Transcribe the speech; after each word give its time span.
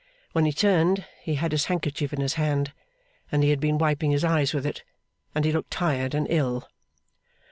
When 0.31 0.45
he 0.45 0.51
turned, 0.51 1.05
he 1.21 1.35
had 1.35 1.51
his 1.51 1.65
handkerchief 1.65 2.11
in 2.11 2.21
his 2.21 2.33
hand, 2.33 2.73
and 3.31 3.43
he 3.43 3.51
had 3.51 3.59
been 3.59 3.77
wiping 3.77 4.09
his 4.09 4.23
eyes 4.25 4.51
with 4.51 4.65
it, 4.65 4.81
and 5.35 5.45
he 5.45 5.51
looked 5.51 5.69
tired 5.69 6.15
and 6.15 6.25
ill. 6.27 6.67